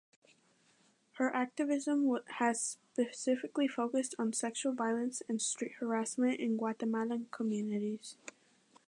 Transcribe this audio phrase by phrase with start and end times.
[1.19, 2.09] Her activism
[2.39, 2.59] has
[2.91, 8.17] specifically focused on sexual violence and street harassment in Guatemalan communities.